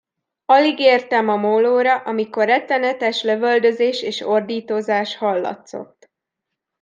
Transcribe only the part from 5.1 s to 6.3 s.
hallatszott.